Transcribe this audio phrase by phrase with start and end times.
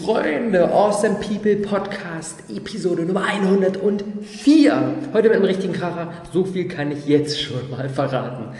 [0.00, 4.94] Freunde, Awesome People Podcast, Episode Nummer 104.
[5.12, 6.10] Heute mit einem richtigen Kracher.
[6.32, 8.56] So viel kann ich jetzt schon mal verraten.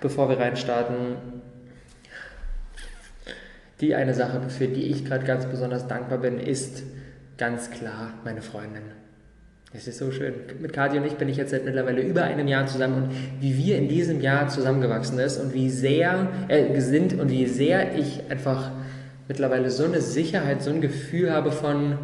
[0.00, 1.16] Bevor wir reinstarten,
[3.80, 6.82] die eine Sache, für die ich gerade ganz besonders dankbar bin, ist
[7.36, 8.82] ganz klar meine Freundin.
[9.72, 10.34] Es ist so schön.
[10.60, 13.56] Mit Kati und ich bin ich jetzt seit mittlerweile über einem Jahr zusammen und wie
[13.56, 18.22] wir in diesem Jahr zusammengewachsen ist und wie sehr äh, sind und wie sehr ich
[18.28, 18.72] einfach
[19.28, 21.98] mittlerweile so eine Sicherheit, so ein Gefühl habe von,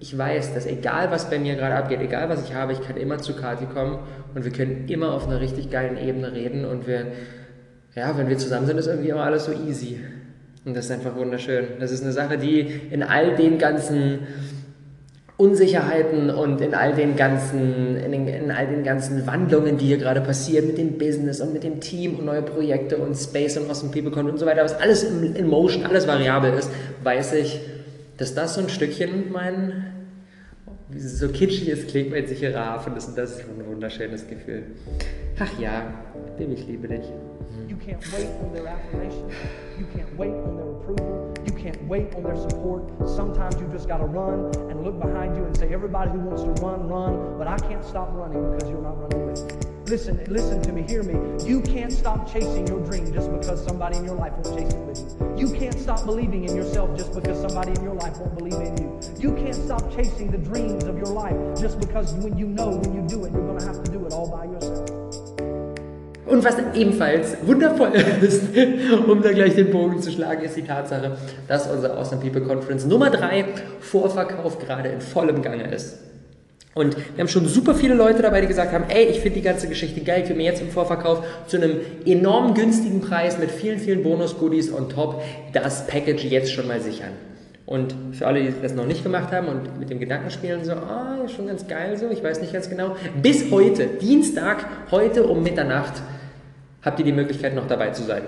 [0.00, 2.96] ich weiß, dass egal was bei mir gerade abgeht, egal was ich habe, ich kann
[2.96, 3.98] immer zu Kati kommen
[4.34, 7.12] und wir können immer auf einer richtig geilen Ebene reden und wir,
[7.94, 10.00] ja, wenn wir zusammen sind, ist irgendwie immer alles so easy.
[10.64, 11.64] Und das ist einfach wunderschön.
[11.80, 14.20] Das ist eine Sache, die in all den ganzen
[15.40, 19.96] Unsicherheiten und in all den ganzen, in, den, in, all den ganzen Wandlungen, die hier
[19.96, 23.70] gerade passieren mit dem Business und mit dem Team und neue Projekte und Space und
[23.70, 26.70] Awesome People Content und so weiter, was alles in, in Motion, alles variabel ist,
[27.04, 27.58] weiß ich,
[28.18, 29.99] dass das so ein Stückchen mein,
[30.96, 34.64] so kitschig es klingt, mein sicherer Hafen ist und das ist ein wunderschönes Gefühl.
[35.38, 35.92] Ach ja,
[36.40, 37.04] Baby, ich liebe dich.
[37.68, 39.30] You can't wait on their affirmation.
[39.78, 41.34] You can't wait on their approval.
[41.46, 42.82] You can't wait on their support.
[43.06, 46.42] Sometimes you just got to run and look behind you and say, everybody who wants
[46.44, 47.36] to run, run.
[47.36, 49.69] But I can't stop running because you're not running with me.
[49.90, 51.18] Listen, listen to me, hear me.
[51.44, 54.78] You can't stop chasing your dream just because somebody in your life won't chase it
[54.86, 55.48] with you.
[55.48, 58.78] You can't stop believing in yourself just because somebody in your life won't believe in
[58.78, 59.00] you.
[59.18, 62.94] You can't stop chasing the dreams of your life just because when you know when
[62.94, 64.88] you do it, you're going to have to do it all by yourself.
[66.24, 67.90] Und was ebenfalls wundervoll
[68.22, 68.44] ist,
[69.08, 71.16] um da gleich den Bogen zu schlagen, ist die Tatsache,
[71.48, 73.44] dass unsere Awesome People Conference Nummer 3
[73.80, 76.09] Vorverkauf gerade in vollem Gange ist.
[76.74, 79.42] Und wir haben schon super viele Leute dabei, die gesagt haben, ey, ich finde die
[79.42, 83.50] ganze Geschichte geil, ich will mir jetzt im Vorverkauf zu einem enorm günstigen Preis mit
[83.50, 85.20] vielen, vielen Bonus-Goodies on top
[85.52, 87.12] das Package jetzt schon mal sichern.
[87.66, 90.72] Und für alle, die das noch nicht gemacht haben und mit dem Gedanken spielen, so,
[90.72, 92.96] ah, ist schon ganz geil so, ich weiß nicht ganz genau.
[93.20, 96.02] Bis heute, Dienstag, heute um Mitternacht,
[96.82, 98.22] habt ihr die Möglichkeit noch dabei zu sein.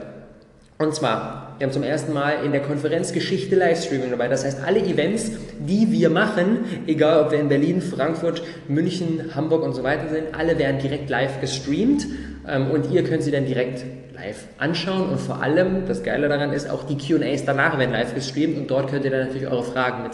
[0.82, 4.26] Und zwar, wir haben zum ersten Mal in der Konferenz Geschichte Livestreaming dabei.
[4.26, 9.62] Das heißt, alle Events, die wir machen, egal ob wir in Berlin, Frankfurt, München, Hamburg
[9.62, 12.08] und so weiter sind, alle werden direkt live gestreamt
[12.48, 16.52] ähm, und ihr könnt sie dann direkt live anschauen und vor allem, das Geile daran
[16.52, 19.62] ist, auch die Q&As danach werden live gestreamt und dort könnt ihr dann natürlich eure
[19.62, 20.12] Fragen mit,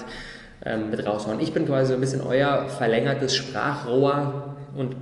[0.66, 1.40] ähm, mit raushauen.
[1.40, 4.96] Ich bin quasi so ein bisschen euer verlängertes Sprachrohr und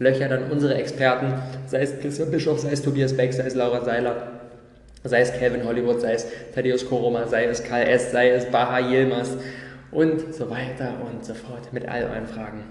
[0.00, 1.34] löcher dann unsere Experten,
[1.68, 4.31] sei es Christian Bischof, sei es Tobias Beck, sei es Laura Seiler,
[5.04, 8.80] sei es Calvin Hollywood, sei es Thaddeus Koroma, sei es Karl S., sei es Baha
[8.80, 9.36] Yilmaz
[9.90, 12.64] und so weiter und so fort mit all euren Fragen.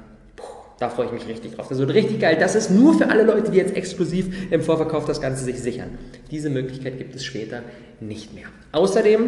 [0.80, 1.68] Da freue ich mich richtig drauf.
[1.68, 2.38] Das wird richtig geil.
[2.40, 6.00] Das ist nur für alle Leute, die jetzt exklusiv im Vorverkauf das Ganze sich sichern.
[6.32, 7.62] Diese Möglichkeit gibt es später
[8.00, 8.48] nicht mehr.
[8.72, 9.22] Außerdem,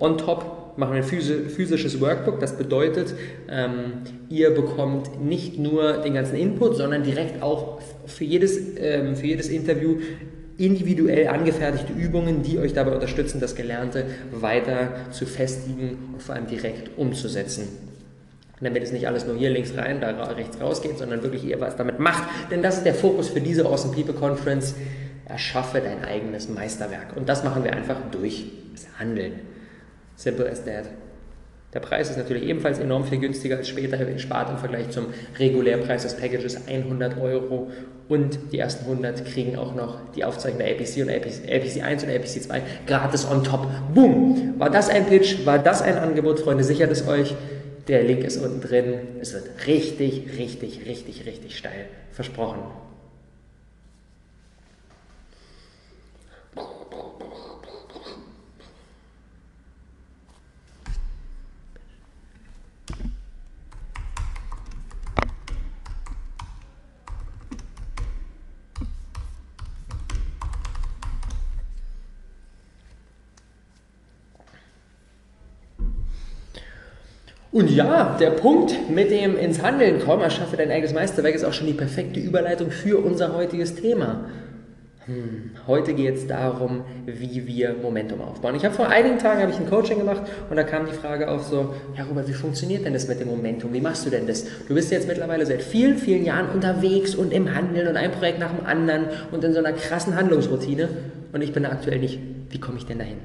[0.00, 2.40] on top, machen wir ein physisches Workbook.
[2.40, 3.14] Das bedeutet,
[3.50, 9.26] ähm, ihr bekommt nicht nur den ganzen Input, sondern direkt auch für jedes, ähm, für
[9.26, 9.96] jedes Interview
[10.58, 16.46] individuell angefertigte Übungen, die euch dabei unterstützen, das Gelernte weiter zu festigen und vor allem
[16.46, 17.68] direkt umzusetzen.
[18.60, 21.60] damit es nicht alles nur hier links rein, da rechts raus geht, sondern wirklich ihr
[21.60, 22.24] was damit macht.
[22.50, 24.74] Denn das ist der Fokus für diese Awesome People Conference.
[25.26, 27.16] Erschaffe dein eigenes Meisterwerk.
[27.16, 29.34] Und das machen wir einfach durch das Handeln.
[30.16, 30.86] Simple as that.
[31.74, 35.06] Der Preis ist natürlich ebenfalls enorm viel günstiger als später spart im Vergleich zum
[35.38, 37.70] Regulärpreis des Packages 100 Euro
[38.08, 42.10] und die ersten 100 kriegen auch noch die Aufzeichnung der APC und APC 1 und
[42.10, 43.66] APC 2 gratis on top.
[43.94, 44.54] Boom!
[44.56, 45.44] War das ein Pitch?
[45.44, 46.64] War das ein Angebot, Freunde?
[46.64, 47.34] Sichert es euch.
[47.86, 48.94] Der Link ist unten drin.
[49.20, 51.86] Es wird richtig, richtig, richtig, richtig steil.
[52.12, 52.60] Versprochen.
[77.58, 81.52] Und ja, der Punkt mit dem ins Handeln kommen, erschaffe dein eigenes Meisterwerk, ist auch
[81.52, 84.26] schon die perfekte Überleitung für unser heutiges Thema.
[85.06, 88.54] Hm, heute geht es darum, wie wir Momentum aufbauen.
[88.54, 91.48] Ich habe vor einigen Tagen ich ein Coaching gemacht und da kam die Frage auf
[91.48, 93.72] so, ja Robert, wie funktioniert denn das mit dem Momentum?
[93.72, 94.44] Wie machst du denn das?
[94.68, 98.38] Du bist jetzt mittlerweile seit vielen, vielen Jahren unterwegs und im Handeln und ein Projekt
[98.38, 100.88] nach dem anderen und in so einer krassen Handlungsroutine
[101.32, 102.20] und ich bin da aktuell nicht.
[102.50, 103.16] Wie komme ich denn dahin?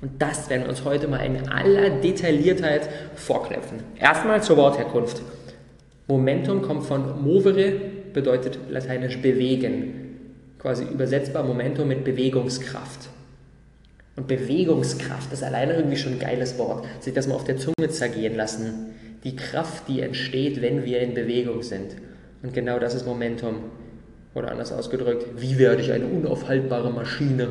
[0.00, 3.82] Und das werden wir uns heute mal in aller Detailliertheit vorknöpfen.
[3.98, 5.20] Erstmal zur Wortherkunft.
[6.06, 7.72] Momentum kommt von movere,
[8.12, 10.16] bedeutet lateinisch bewegen.
[10.58, 13.08] Quasi übersetzbar Momentum mit Bewegungskraft.
[14.16, 16.86] Und Bewegungskraft ist alleine irgendwie schon ein geiles Wort.
[17.00, 18.94] Sich das mal auf der Zunge zergehen lassen.
[19.24, 21.96] Die Kraft, die entsteht, wenn wir in Bewegung sind.
[22.42, 23.56] Und genau das ist Momentum.
[24.34, 27.48] Oder anders ausgedrückt, wie werde ich eine unaufhaltbare Maschine?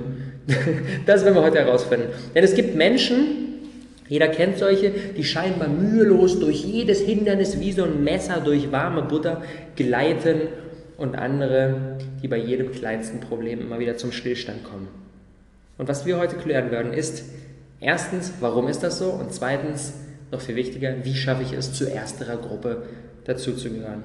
[1.06, 2.08] das werden wir heute herausfinden.
[2.34, 3.50] Denn es gibt Menschen,
[4.08, 9.04] jeder kennt solche, die scheinbar mühelos durch jedes Hindernis wie so ein Messer durch warme
[9.04, 9.44] Butter
[9.76, 10.42] gleiten
[10.98, 14.88] und andere, die bei jedem kleinsten Problem immer wieder zum Stillstand kommen.
[15.78, 17.24] Und was wir heute klären werden, ist
[17.80, 19.10] erstens, warum ist das so?
[19.10, 19.94] Und zweitens,
[20.32, 22.84] noch viel wichtiger, wie schaffe ich es, zu ersterer Gruppe
[23.26, 24.04] dazuzugehören?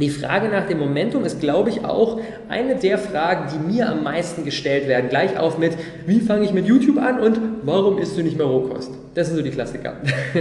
[0.00, 4.02] Die Frage nach dem Momentum ist, glaube ich, auch eine der Fragen, die mir am
[4.02, 5.08] meisten gestellt werden.
[5.08, 5.72] Gleich auf mit,
[6.06, 8.90] wie fange ich mit YouTube an und warum isst du nicht mehr Rohkost?
[9.14, 9.96] Das sind so die Klassiker.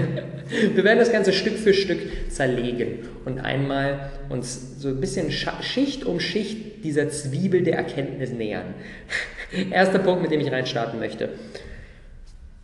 [0.75, 1.99] Wir werden das Ganze Stück für Stück
[2.29, 8.75] zerlegen und einmal uns so ein bisschen Schicht um Schicht dieser Zwiebel der Erkenntnis nähern.
[9.71, 11.29] Erster Punkt, mit dem ich reinstarten möchte.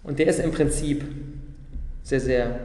[0.04, 1.04] Und der ist im Prinzip
[2.04, 2.60] sehr, sehr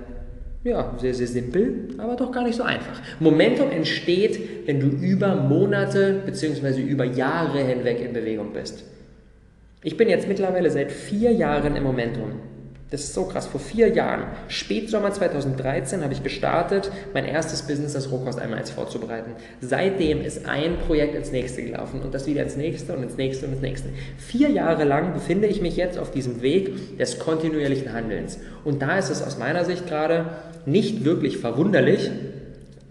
[0.64, 3.00] ja, sehr, sehr simpel, aber doch gar nicht so einfach.
[3.20, 6.82] Momentum entsteht, wenn du über Monate bzw.
[6.82, 8.84] über Jahre hinweg in Bewegung bist.
[9.82, 12.32] Ich bin jetzt mittlerweile seit vier Jahren im Momentum.
[12.90, 13.46] Das ist so krass.
[13.46, 18.70] Vor vier Jahren, Spätsommer 2013, habe ich gestartet, mein erstes Business, das Rohkost einmal eins
[18.70, 19.32] vorzubereiten.
[19.60, 23.44] Seitdem ist ein Projekt ins nächste gelaufen und das wieder ins nächste und ins nächste
[23.46, 23.90] und ins nächste.
[24.16, 28.38] Vier Jahre lang befinde ich mich jetzt auf diesem Weg des kontinuierlichen Handelns.
[28.64, 30.24] Und da ist es aus meiner Sicht gerade
[30.64, 32.10] nicht wirklich verwunderlich,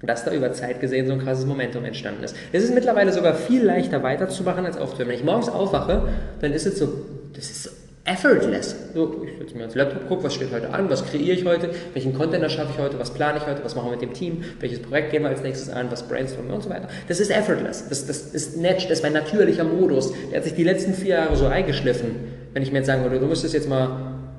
[0.03, 2.35] dass da über Zeit gesehen so ein krasses Momentum entstanden ist.
[2.51, 5.09] Es ist mittlerweile sogar viel leichter weiterzumachen als aufzuhören.
[5.09, 6.07] Wenn ich morgens aufwache,
[6.39, 6.87] dann ist es so,
[7.33, 7.76] das ist
[8.07, 8.75] effortless.
[8.93, 11.69] So, ich setze mir ans Laptop, gucke, was steht heute an, was kreiere ich heute,
[11.93, 14.43] welchen Content schaffe ich heute, was plane ich heute, was machen wir mit dem Team,
[14.59, 16.87] welches Projekt gehen wir als nächstes an, was brainstormen wir und so weiter.
[17.07, 17.87] Das ist effortless.
[17.89, 20.13] Das, das ist nett, das ist mein natürlicher Modus.
[20.31, 22.15] Der hat sich die letzten vier Jahre so eingeschliffen.
[22.53, 23.89] Wenn ich mir jetzt sagen würde, du müsstest jetzt mal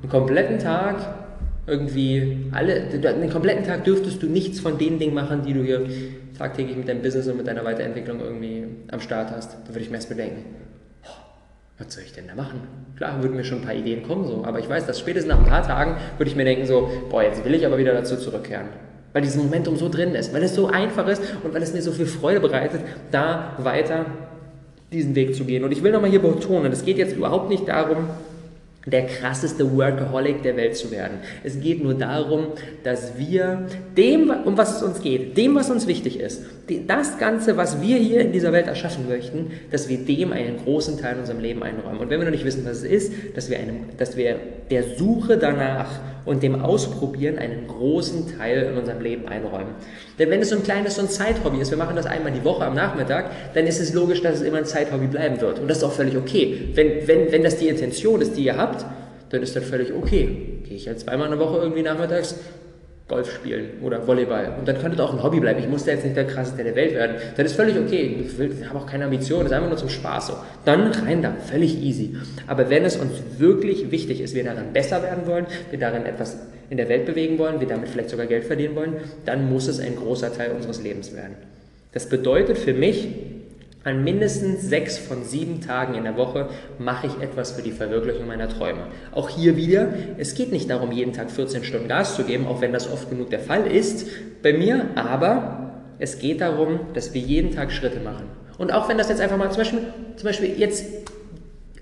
[0.01, 0.97] einen kompletten Tag
[1.67, 5.87] irgendwie alle, den kompletten Tag dürftest du nichts von den Dingen machen, die du hier
[6.39, 9.53] tagtäglich mit deinem Business und mit deiner Weiterentwicklung irgendwie am Start hast.
[9.67, 10.45] Da würde ich mir erst bedenken,
[11.79, 12.61] was soll ich denn da machen?
[12.97, 15.39] Klar, würden mir schon ein paar Ideen kommen, so, aber ich weiß, dass spätestens nach
[15.39, 18.17] ein paar Tagen würde ich mir denken, so, boah, jetzt will ich aber wieder dazu
[18.17, 18.67] zurückkehren.
[19.13, 21.81] Weil dieses Momentum so drin ist, weil es so einfach ist und weil es mir
[21.81, 22.81] so viel Freude bereitet,
[23.11, 24.07] da weiter
[24.93, 25.65] diesen Weg zu gehen.
[25.65, 28.09] Und ich will nochmal hier betonen, es geht jetzt überhaupt nicht darum,
[28.91, 31.19] der krasseste Workaholic der Welt zu werden.
[31.45, 32.49] Es geht nur darum,
[32.85, 36.45] dass wir dem, um was es uns geht, dem, was uns wichtig ist,
[36.87, 40.99] das Ganze, was wir hier in dieser Welt erschaffen möchten, dass wir dem einen großen
[40.99, 41.99] Teil in unserem Leben einräumen.
[41.99, 44.37] Und wenn wir noch nicht wissen, was es ist, dass wir, einem, dass wir
[44.71, 45.89] der Suche danach
[46.25, 49.75] und dem Ausprobieren einen großen Teil in unserem Leben einräumen.
[50.19, 52.45] Denn wenn es so ein kleines so ein Zeithobby ist, wir machen das einmal die
[52.45, 55.59] Woche am Nachmittag, dann ist es logisch, dass es immer ein Zeithobby bleiben wird.
[55.59, 56.71] Und das ist auch völlig okay.
[56.75, 58.85] Wenn, wenn, wenn das die Intention ist, die ihr habt,
[59.31, 60.61] dann ist das völlig okay.
[60.65, 62.37] Gehe ich halt zweimal in der Woche irgendwie nachmittags
[63.09, 64.55] Golf spielen oder Volleyball.
[64.59, 65.59] Und dann könnte das auch ein Hobby bleiben.
[65.61, 67.17] Ich muss da jetzt nicht der krasseste der Welt werden.
[67.37, 68.23] Dann ist völlig okay.
[68.23, 69.41] Ich, will, habe auch keine Ambition.
[69.41, 70.35] Das ist einfach nur zum Spaß so.
[70.67, 71.33] Dann rein da.
[71.51, 72.17] Völlig easy.
[72.47, 76.37] Aber wenn es uns wirklich wichtig ist, wir darin besser werden wollen, wir darin etwas
[76.69, 79.81] in der Welt bewegen wollen, wir damit vielleicht sogar Geld verdienen wollen, dann muss es
[79.81, 81.37] ein großer Teil unseres Lebens werden.
[81.93, 83.09] Das bedeutet für mich,
[83.85, 86.49] an mindestens sechs von sieben Tagen in der Woche
[86.79, 88.89] mache ich etwas für die Verwirklichung meiner Träume.
[89.13, 89.89] Auch hier wieder,
[90.19, 93.09] es geht nicht darum, jeden Tag 14 Stunden Gas zu geben, auch wenn das oft
[93.09, 94.07] genug der Fall ist
[94.43, 95.69] bei mir, aber
[95.99, 98.27] es geht darum, dass wir jeden Tag Schritte machen.
[98.59, 99.81] Und auch wenn das jetzt einfach mal zum Beispiel,
[100.17, 100.85] zum Beispiel jetzt,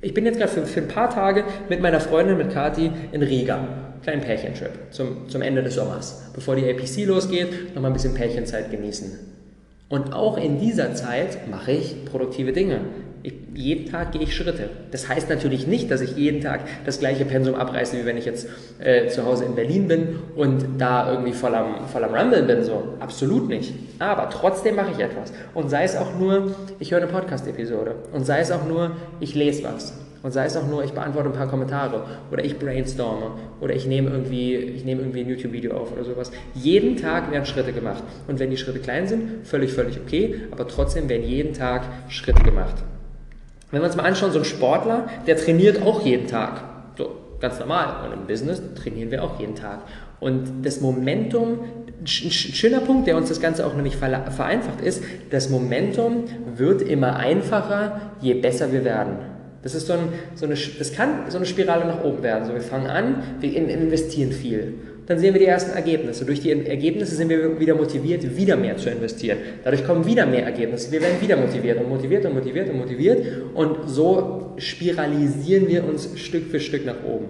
[0.03, 3.23] ich bin jetzt gerade für, für ein paar Tage mit meiner Freundin, mit Kati, in
[3.23, 3.67] Riga.
[4.03, 6.31] Kleinen Pärchentrip zum, zum Ende des Sommers.
[6.35, 9.19] Bevor die APC losgeht, nochmal ein bisschen Pärchenzeit genießen.
[9.89, 12.81] Und auch in dieser Zeit mache ich produktive Dinge.
[13.23, 14.69] Ich, jeden Tag gehe ich Schritte.
[14.91, 18.25] Das heißt natürlich nicht, dass ich jeden Tag das gleiche Pensum abreiße, wie wenn ich
[18.25, 22.47] jetzt äh, zu Hause in Berlin bin und da irgendwie voll am, voll am Rumblen
[22.47, 22.63] bin.
[22.65, 22.95] So.
[23.01, 23.75] Absolut nicht.
[24.01, 25.33] Aber trotzdem mache ich etwas.
[25.55, 27.95] Und sei es auch nur, ich höre eine Podcast-Episode.
[28.13, 30.06] Und sei es auch nur, ich lese was.
[30.27, 32.03] Und sei es auch nur, ich beantworte ein paar Kommentare
[32.33, 33.31] oder ich brainstorme
[33.61, 36.33] oder ich nehme irgendwie, ich nehme irgendwie ein YouTube-Video auf oder sowas.
[36.53, 38.03] Jeden Tag werden Schritte gemacht.
[38.27, 42.43] Und wenn die Schritte klein sind, völlig, völlig okay, aber trotzdem werden jeden Tag Schritte
[42.43, 42.75] gemacht.
[43.71, 46.61] Wenn wir uns mal anschauen, so ein Sportler, der trainiert auch jeden Tag.
[46.99, 48.05] So, ganz normal.
[48.05, 49.83] Und im Business trainieren wir auch jeden Tag.
[50.19, 51.61] Und das Momentum,
[52.01, 56.25] ein schöner Punkt, der uns das Ganze auch nicht vereinfacht ist, das Momentum
[56.57, 59.36] wird immer einfacher, je besser wir werden.
[59.67, 62.45] Das ist so, ein, so, eine, das kann so eine Spirale nach oben werden.
[62.45, 64.75] So, wir fangen an, wir investieren viel.
[65.09, 66.25] dann sehen wir die ersten Ergebnisse.
[66.25, 69.39] Durch die Ergebnisse sind wir wieder motiviert, wieder mehr zu investieren.
[69.65, 70.93] Dadurch kommen wieder mehr Ergebnisse.
[70.93, 73.27] Wir werden wieder motiviert und motiviert und motiviert und motiviert.
[73.55, 77.27] Und so spiralisieren wir uns Stück für Stück nach oben.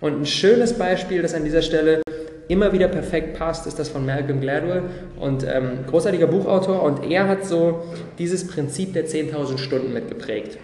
[0.00, 2.02] Und ein schönes Beispiel, das an dieser Stelle
[2.46, 4.84] immer wieder perfekt passt, ist das von Malcolm Gladwell
[5.18, 7.82] und ähm, großartiger Buchautor und er hat so
[8.18, 10.58] dieses Prinzip der 10.000 Stunden mitgeprägt.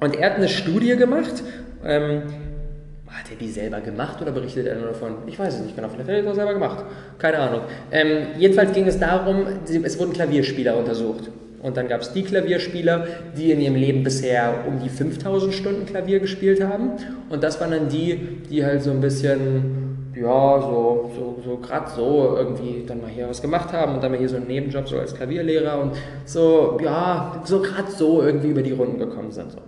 [0.00, 1.42] Und er hat eine Studie gemacht,
[1.84, 2.22] ähm,
[3.08, 5.16] hat er die selber gemacht oder berichtet er nur davon?
[5.26, 6.84] Ich weiß es nicht genau, vielleicht hat er das selber gemacht,
[7.18, 7.62] keine Ahnung.
[7.90, 9.46] Ähm, jedenfalls ging es darum,
[9.82, 11.30] es wurden Klavierspieler untersucht.
[11.60, 15.86] Und dann gab es die Klavierspieler, die in ihrem Leben bisher um die 5000 Stunden
[15.86, 16.92] Klavier gespielt haben.
[17.30, 18.14] Und das waren dann die,
[18.48, 23.28] die halt so ein bisschen ja, so, so, so gerade so irgendwie dann mal hier
[23.28, 25.92] was gemacht haben und dann mal hier so einen Nebenjob so als Klavierlehrer und
[26.24, 29.52] so, ja, so gerade so irgendwie über die Runden gekommen sind.
[29.52, 29.58] So.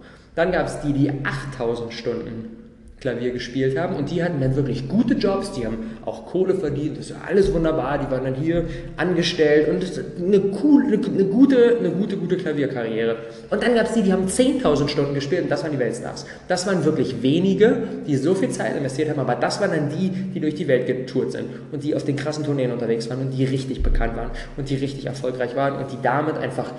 [0.40, 2.56] Dann gab es die, die 8000 Stunden
[2.98, 6.96] Klavier gespielt haben und die hatten dann wirklich gute Jobs, die haben auch Kohle verdient,
[6.96, 8.64] das ist alles wunderbar, die waren dann hier
[8.96, 9.84] angestellt und
[10.18, 13.16] eine, cool, eine, eine gute, eine gute, gute Klavierkarriere.
[13.50, 16.24] Und dann gab es die, die haben 10.000 Stunden gespielt und das waren die Weltstars.
[16.48, 20.08] Das waren wirklich wenige, die so viel Zeit investiert haben, aber das waren dann die,
[20.08, 23.32] die durch die Welt getourt sind und die auf den krassen Tourneen unterwegs waren und
[23.32, 26.72] die richtig bekannt waren und die richtig erfolgreich waren und die damit einfach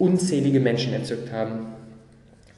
[0.00, 1.83] unzählige Menschen entzückt haben.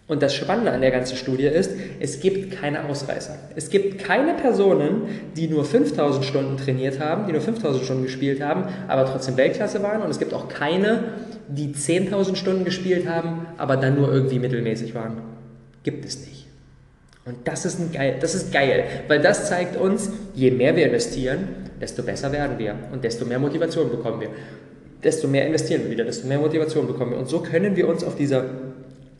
[0.08, 3.36] Und das Spannende an der ganzen Studie ist, es gibt keine Ausreißer.
[3.56, 5.02] Es gibt keine Personen,
[5.36, 9.82] die nur 5000 Stunden trainiert haben, die nur 5000 Stunden gespielt haben, aber trotzdem Weltklasse
[9.82, 10.02] waren.
[10.02, 11.02] Und es gibt auch keine,
[11.48, 15.18] die 10.000 Stunden gespielt haben, aber dann nur irgendwie mittelmäßig waren.
[15.82, 16.46] Gibt es nicht.
[17.25, 20.86] Und das ist, ein geil, das ist geil, weil das zeigt uns, je mehr wir
[20.86, 21.48] investieren,
[21.80, 24.28] desto besser werden wir und desto mehr Motivation bekommen wir.
[25.02, 27.18] Desto mehr investieren wir wieder, desto mehr Motivation bekommen wir.
[27.18, 28.44] Und so können wir uns auf dieser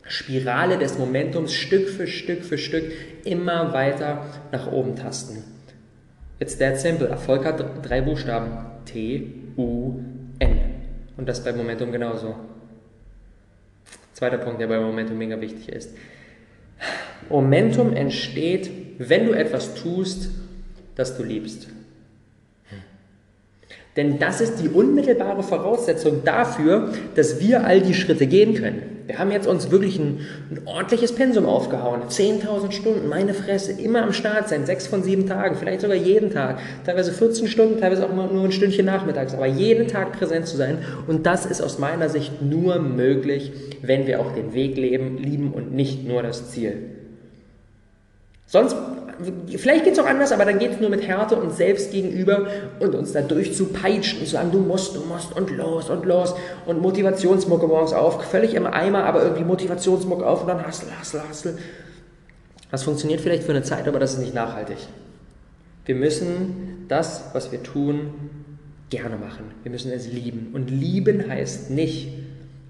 [0.07, 2.91] Spirale des Momentums Stück für Stück für Stück
[3.25, 5.43] immer weiter nach oben tasten.
[6.39, 7.07] It's that simple.
[7.07, 8.51] Erfolg hat drei Buchstaben.
[8.85, 10.59] T-U-N.
[11.17, 12.35] Und das bei Momentum genauso.
[14.13, 15.95] Zweiter Punkt, der bei Momentum mega wichtig ist.
[17.29, 20.29] Momentum entsteht, wenn du etwas tust,
[20.95, 21.67] das du liebst.
[23.95, 28.96] Denn das ist die unmittelbare Voraussetzung dafür, dass wir all die Schritte gehen können.
[29.07, 30.19] Wir haben jetzt uns wirklich ein,
[30.51, 32.01] ein ordentliches Pensum aufgehauen.
[32.09, 36.29] 10.000 Stunden, meine Fresse, immer am Start sein, sechs von sieben Tagen, vielleicht sogar jeden
[36.29, 40.57] Tag, teilweise 14 Stunden, teilweise auch nur ein Stündchen nachmittags, aber jeden Tag präsent zu
[40.57, 40.79] sein.
[41.07, 45.53] Und das ist aus meiner Sicht nur möglich, wenn wir auch den Weg leben, lieben
[45.53, 46.73] und nicht nur das Ziel.
[48.45, 48.75] Sonst
[49.57, 52.47] vielleicht geht es auch anders, aber dann geht es nur mit Härte und selbst gegenüber
[52.79, 56.35] und uns da durchzupeitschen und zu sagen, du musst, du musst und los und los
[56.65, 61.21] und Motivationsmucke morgens auf, völlig im Eimer, aber irgendwie Motivationsmucke auf und dann hustle, hustle,
[61.29, 61.57] hustle.
[62.71, 64.77] Das funktioniert vielleicht für eine Zeit, aber das ist nicht nachhaltig.
[65.85, 68.11] Wir müssen das, was wir tun,
[68.89, 69.45] gerne machen.
[69.63, 70.51] Wir müssen es lieben.
[70.53, 72.09] Und lieben heißt nicht,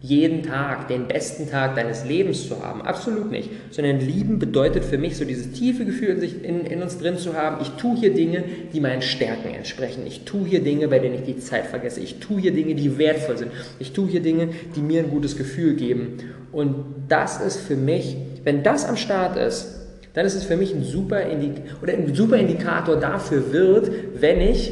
[0.08, 2.82] jeden Tag den besten Tag deines Lebens zu haben.
[2.82, 3.50] Absolut nicht.
[3.72, 7.18] Sondern lieben bedeutet für mich so dieses tiefe Gefühl in, sich, in, in, uns drin
[7.18, 10.04] zu haben, ich tue hier Dinge, die meinen Stärken entsprechen.
[10.08, 12.00] Ich tue hier Dinge, bei denen ich die Zeit vergesse.
[12.00, 13.52] Ich tue hier Dinge, die wertvoll sind.
[13.80, 16.18] Ich tue hier Dinge, die mir ein gutes Gefühl geben.
[16.52, 16.76] Und
[17.10, 19.74] das ist für mich, wenn das am Start ist,
[20.14, 24.42] dann ist es für mich ein super, Indik oder ein super Indikator dafür wird, wenn
[24.42, 24.72] ich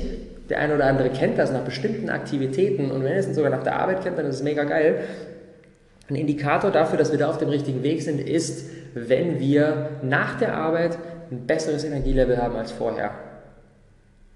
[0.49, 3.63] der eine oder andere kennt das nach bestimmten Aktivitäten und wenn er es sogar nach
[3.63, 5.03] der Arbeit kennt, dann ist es mega geil.
[6.09, 10.37] Ein Indikator dafür, dass wir da auf dem richtigen Weg sind, ist, wenn wir nach
[10.37, 10.97] der Arbeit
[11.31, 13.11] ein besseres Energielevel haben als vorher.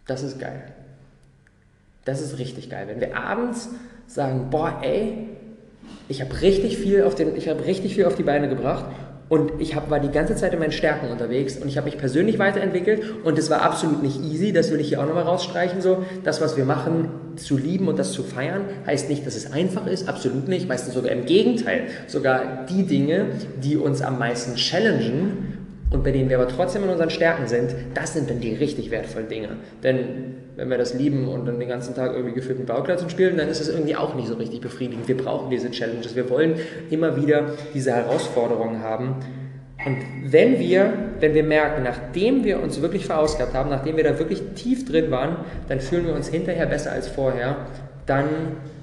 [0.07, 0.63] Das ist geil.
[2.05, 2.87] Das ist richtig geil.
[2.87, 3.69] Wenn wir abends
[4.07, 5.27] sagen, boah, ey,
[6.07, 8.85] ich habe richtig viel auf den, ich habe richtig viel auf die Beine gebracht
[9.29, 11.99] und ich hab, war die ganze Zeit in meinen Stärken unterwegs und ich habe mich
[11.99, 13.23] persönlich weiterentwickelt.
[13.23, 16.41] Und es war absolut nicht easy, das will ich hier auch nochmal rausstreichen, so, das,
[16.41, 20.09] was wir machen, zu lieben und das zu feiern, heißt nicht, dass es einfach ist,
[20.09, 21.83] absolut nicht, meistens sogar im Gegenteil.
[22.07, 23.27] Sogar die Dinge,
[23.63, 25.58] die uns am meisten challengen,
[25.91, 28.91] und bei denen wir aber trotzdem in unseren Stärken sind, das sind dann die richtig
[28.91, 29.49] wertvollen Dinge.
[29.83, 33.37] Denn wenn wir das lieben und dann den ganzen Tag irgendwie gefühlt mit Bauklötzen spielen,
[33.37, 35.07] dann ist es irgendwie auch nicht so richtig befriedigend.
[35.07, 36.15] Wir brauchen diese Challenges.
[36.15, 36.55] Wir wollen
[36.91, 39.15] immer wieder diese Herausforderungen haben.
[39.85, 44.19] Und wenn wir, wenn wir merken, nachdem wir uns wirklich verausgabt haben, nachdem wir da
[44.19, 45.37] wirklich tief drin waren,
[45.69, 47.65] dann fühlen wir uns hinterher besser als vorher,
[48.05, 48.25] dann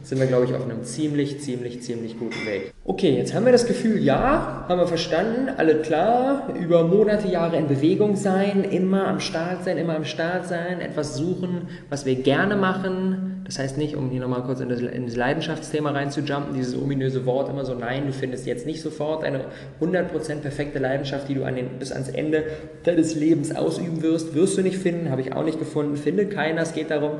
[0.07, 2.73] sind wir, glaube ich, auf einem ziemlich, ziemlich, ziemlich guten Weg.
[2.85, 7.57] Okay, jetzt haben wir das Gefühl, ja, haben wir verstanden, alle klar, über Monate, Jahre
[7.57, 12.15] in Bewegung sein, immer am Start sein, immer am Start sein, etwas suchen, was wir
[12.15, 16.55] gerne machen, Das heißt nicht, um hier nochmal kurz in das, in das Leidenschaftsthema reinzujumpen,
[16.55, 19.47] dieses ominöse Wort immer so, nein, du findest jetzt nicht sofort eine
[19.81, 22.45] 100% perfekte Leidenschaft, die du an den, bis ans Ende
[22.85, 26.63] deines Lebens ausüben wirst, wirst du nicht finden, habe ich auch nicht gefunden, findet keiner.
[26.63, 27.13] Es geht darum,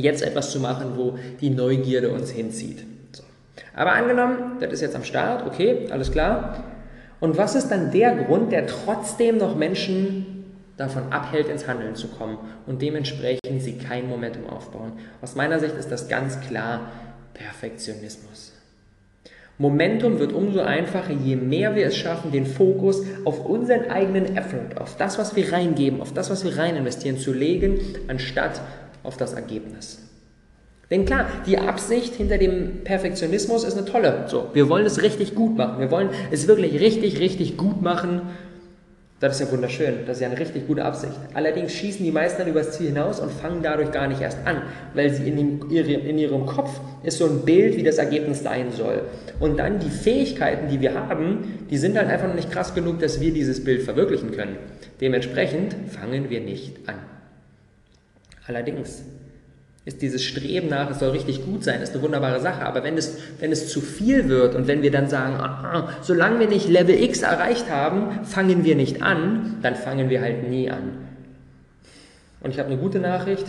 [0.00, 2.84] jetzt etwas zu machen, wo die Neugierde uns hinzieht.
[3.12, 3.22] So.
[3.74, 6.64] Aber angenommen, das ist jetzt am Start, okay, alles klar.
[7.20, 10.44] Und was ist dann der Grund, der trotzdem noch Menschen
[10.76, 14.92] davon abhält, ins Handeln zu kommen und dementsprechend sie kein Momentum aufbauen?
[15.22, 16.92] Aus meiner Sicht ist das ganz klar
[17.34, 18.52] Perfektionismus.
[19.58, 24.78] Momentum wird umso einfacher, je mehr wir es schaffen, den Fokus auf unseren eigenen Effort,
[24.78, 28.60] auf das, was wir reingeben, auf das, was wir rein investieren, zu legen, anstatt
[29.06, 29.98] auf das Ergebnis.
[30.90, 34.26] Denn klar, die Absicht hinter dem Perfektionismus ist eine tolle.
[34.28, 35.80] So, wir wollen es richtig gut machen.
[35.80, 38.22] Wir wollen es wirklich richtig, richtig gut machen.
[39.18, 40.00] Das ist ja wunderschön.
[40.06, 41.14] Das ist ja eine richtig gute Absicht.
[41.34, 44.62] Allerdings schießen die meisten dann übers Ziel hinaus und fangen dadurch gar nicht erst an,
[44.94, 48.70] weil sie in, dem, in ihrem Kopf ist so ein Bild, wie das Ergebnis sein
[48.70, 49.02] soll.
[49.40, 53.00] Und dann die Fähigkeiten, die wir haben, die sind halt einfach noch nicht krass genug,
[53.00, 54.56] dass wir dieses Bild verwirklichen können.
[55.00, 57.15] Dementsprechend fangen wir nicht an.
[58.46, 59.02] Allerdings
[59.86, 62.66] ist dieses Streben nach, es soll richtig gut sein, ist eine wunderbare Sache.
[62.66, 66.40] Aber wenn es, wenn es zu viel wird und wenn wir dann sagen, ah, solange
[66.40, 70.68] wir nicht Level X erreicht haben, fangen wir nicht an, dann fangen wir halt nie
[70.68, 71.06] an.
[72.40, 73.46] Und ich habe eine gute Nachricht.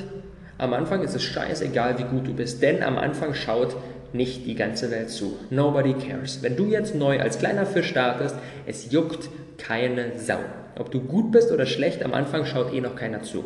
[0.60, 3.76] Am Anfang ist es scheißegal, wie gut du bist, denn am Anfang schaut
[4.14, 5.38] nicht die ganze Welt zu.
[5.50, 6.44] Nobody cares.
[6.44, 8.36] Wenn du jetzt neu als kleiner Fisch startest,
[8.68, 10.40] es juckt keine Sau.
[10.78, 13.46] Ob du gut bist oder schlecht, am Anfang schaut eh noch keiner zu.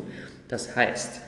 [0.50, 1.22] Das heißt,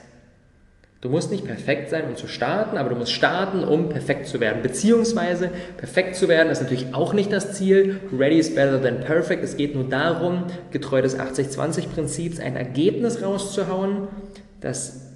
[1.03, 4.39] Du musst nicht perfekt sein, um zu starten, aber du musst starten, um perfekt zu
[4.39, 4.61] werden.
[4.61, 7.99] Beziehungsweise perfekt zu werden ist natürlich auch nicht das Ziel.
[8.17, 9.43] Ready is better than perfect.
[9.43, 14.07] Es geht nur darum, getreu des 80-20-Prinzips, ein Ergebnis rauszuhauen,
[14.61, 15.11] das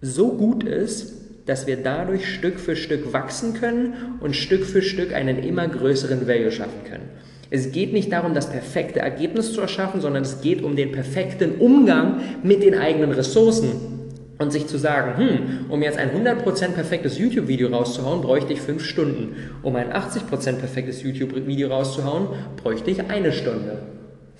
[0.00, 1.14] so gut ist,
[1.46, 6.28] dass wir dadurch Stück für Stück wachsen können und Stück für Stück einen immer größeren
[6.28, 7.08] Value schaffen können.
[7.50, 11.56] Es geht nicht darum, das perfekte Ergebnis zu erschaffen, sondern es geht um den perfekten
[11.56, 13.99] Umgang mit den eigenen Ressourcen.
[14.40, 18.82] Und sich zu sagen, hm, um jetzt ein 100% perfektes YouTube-Video rauszuhauen, bräuchte ich 5
[18.82, 19.36] Stunden.
[19.62, 23.82] Um ein 80% perfektes YouTube-Video rauszuhauen, bräuchte ich eine Stunde.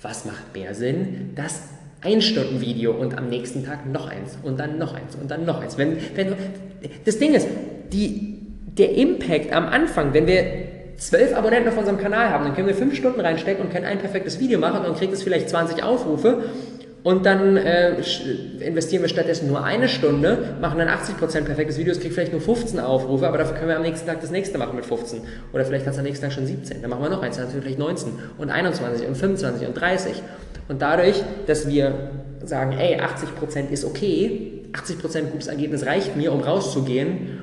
[0.01, 1.33] Was macht mehr Sinn?
[1.35, 1.61] Das
[2.01, 5.45] ein Stunden Video und am nächsten Tag noch eins und dann noch eins und dann
[5.45, 5.77] noch eins.
[5.77, 6.33] Wenn, wenn,
[7.05, 7.47] das Ding ist,
[7.93, 8.39] die,
[8.75, 10.43] der Impact am Anfang, wenn wir
[10.97, 13.99] zwölf Abonnenten auf unserem Kanal haben, dann können wir fünf Stunden reinstecken und können ein
[13.99, 16.43] perfektes Video machen und kriegt es vielleicht 20 Aufrufe
[17.03, 17.95] und dann äh,
[18.59, 22.41] investieren wir stattdessen nur eine Stunde, machen dann 80% perfektes Video, es kriegt vielleicht nur
[22.41, 25.21] 15 Aufrufe, aber dafür können wir am nächsten Tag das nächste machen mit 15.
[25.51, 26.81] Oder vielleicht hat es am nächsten Tag schon 17.
[26.81, 29.73] Dann machen wir noch eins, dann hat es vielleicht 19 und 21 und 25 und
[29.73, 30.21] 30.
[30.67, 32.11] Und dadurch, dass wir
[32.43, 37.39] sagen, ey, 80% ist okay, 80% gutes Ergebnis reicht mir, um rauszugehen,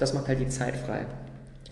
[0.00, 1.06] das macht halt die Zeit frei.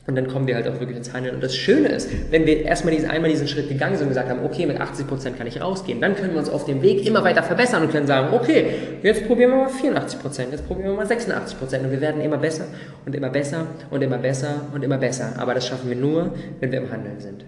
[0.07, 1.35] Und dann kommen wir halt auch wirklich ins Handeln.
[1.35, 4.29] Und das Schöne ist, wenn wir erstmal diesen, einmal diesen Schritt gegangen sind und gesagt
[4.29, 7.25] haben, okay, mit 80% kann ich rausgehen, dann können wir uns auf dem Weg immer
[7.25, 8.67] weiter verbessern und können sagen, okay,
[9.03, 12.67] jetzt probieren wir mal 84%, jetzt probieren wir mal 86% und wir werden immer besser
[13.05, 15.33] und immer besser und immer besser und immer besser.
[15.39, 17.45] Aber das schaffen wir nur, wenn wir im Handeln sind.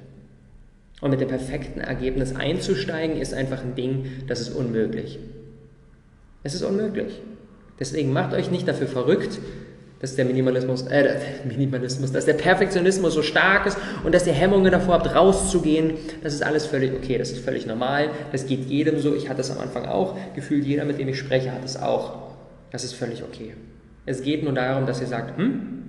[1.01, 5.21] Und mit dem perfekten Ergebnis einzusteigen, ist einfach ein Ding, das ist unmöglich.
[6.43, 7.21] Es ist unmöglich.
[7.79, 9.39] Deswegen macht euch nicht dafür verrückt,
[10.01, 14.71] dass der Minimalismus, äh, Minimalismus, dass der Perfektionismus so stark ist und dass ihr Hemmungen
[14.71, 15.95] davor habt, rauszugehen.
[16.23, 18.11] Das ist alles völlig okay, das ist völlig normal.
[18.31, 19.15] Das geht jedem so.
[19.15, 20.17] Ich hatte es am Anfang auch.
[20.35, 22.29] Gefühlt jeder, mit dem ich spreche, hat es auch.
[22.71, 23.55] Das ist völlig okay.
[24.07, 25.83] Es geht nur darum, dass ihr sagt, hm,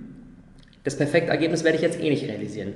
[0.82, 2.72] das perfekte Ergebnis werde ich jetzt eh nicht realisieren.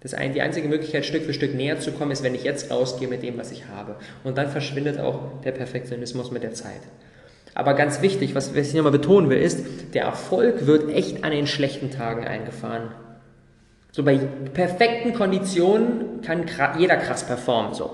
[0.00, 2.70] Das ein, die einzige Möglichkeit, Stück für Stück näher zu kommen, ist, wenn ich jetzt
[2.72, 3.96] rausgehe mit dem, was ich habe.
[4.24, 6.80] Und dann verschwindet auch der Perfektionismus mit der Zeit.
[7.54, 11.32] Aber ganz wichtig, was, was ich nochmal betonen will, ist, der Erfolg wird echt an
[11.32, 12.88] den schlechten Tagen eingefahren.
[13.90, 16.46] So bei perfekten Konditionen kann
[16.78, 17.74] jeder krass performen.
[17.74, 17.90] So.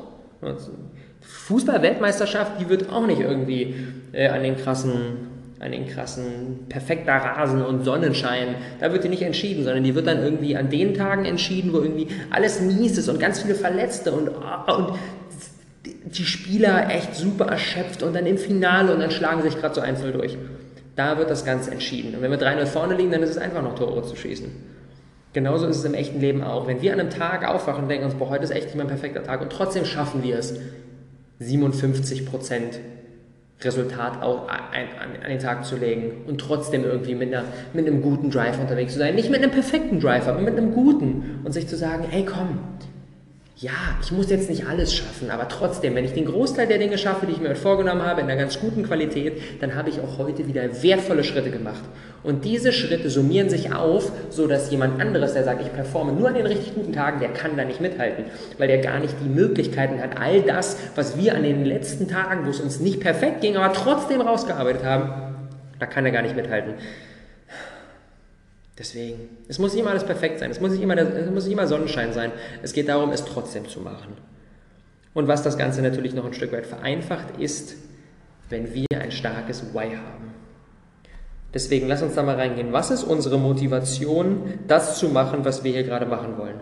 [1.21, 3.75] Fußball-Weltmeisterschaft, die wird auch nicht irgendwie
[4.12, 9.23] äh, an den krassen, an den krassen, perfekter Rasen und Sonnenschein, da wird die nicht
[9.23, 13.09] entschieden, sondern die wird dann irgendwie an den Tagen entschieden, wo irgendwie alles mies ist
[13.09, 14.92] und ganz viele Verletzte und, und
[16.04, 19.80] die Spieler echt super erschöpft und dann im Finale und dann schlagen sich gerade so
[19.80, 20.37] einzeln durch.
[20.96, 22.14] Da wird das Ganze entschieden.
[22.14, 24.48] Und wenn wir 3-0 vorne liegen, dann ist es einfach noch Tore zu schießen.
[25.32, 26.66] Genauso ist es im echten Leben auch.
[26.66, 28.88] Wenn wir an einem Tag aufwachen und denken uns, boah, heute ist echt nicht mein
[28.88, 30.58] perfekter Tag und trotzdem schaffen wir es,
[31.40, 32.80] 57%
[33.61, 38.30] Resultat auch an, den Tag zu legen und trotzdem irgendwie mit, einer, mit einem guten
[38.30, 39.14] Drive unterwegs zu sein.
[39.14, 41.40] Nicht mit einem perfekten Drive, aber mit einem guten.
[41.44, 42.58] Und sich zu sagen, hey komm,
[43.61, 46.97] ja, ich muss jetzt nicht alles schaffen, aber trotzdem, wenn ich den Großteil der Dinge
[46.97, 50.16] schaffe, die ich mir vorgenommen habe, in einer ganz guten Qualität, dann habe ich auch
[50.16, 51.83] heute wieder wertvolle Schritte gemacht.
[52.23, 56.29] Und diese Schritte summieren sich auf, so dass jemand anderes, der sagt, ich performe nur
[56.29, 58.27] an den richtig guten Tagen, der kann da nicht mithalten,
[58.59, 62.47] weil der gar nicht die Möglichkeiten hat, all das, was wir an den letzten Tagen,
[62.47, 65.11] wo es uns nicht perfekt ging, aber trotzdem rausgearbeitet haben,
[65.81, 66.75] da kann er gar nicht mithalten.
[68.78, 71.52] Deswegen, es muss nicht immer alles perfekt sein, es muss nicht immer, es muss nicht
[71.52, 72.30] immer Sonnenschein sein.
[72.62, 74.16] Es geht darum, es trotzdem zu machen.
[75.14, 77.74] Und was das Ganze natürlich noch ein Stück weit vereinfacht, ist,
[78.50, 80.34] wenn wir ein starkes Why haben.
[81.52, 82.72] Deswegen lass uns da mal reingehen.
[82.72, 86.60] Was ist unsere Motivation, das zu machen, was wir hier gerade machen wollen?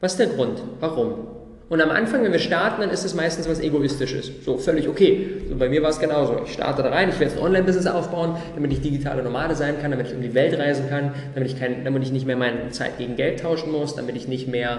[0.00, 0.62] Was ist der Grund?
[0.80, 1.26] Warum?
[1.68, 4.30] Und am Anfang, wenn wir starten, dann ist es meistens was Egoistisches.
[4.44, 5.42] So, völlig okay.
[5.48, 6.42] So, bei mir war es genauso.
[6.44, 9.80] Ich starte da rein, ich will jetzt ein Online-Business aufbauen, damit ich digitale Nomade sein
[9.82, 12.36] kann, damit ich um die Welt reisen kann, damit ich, kein, damit ich nicht mehr
[12.36, 14.78] meine Zeit gegen Geld tauschen muss, damit ich nicht mehr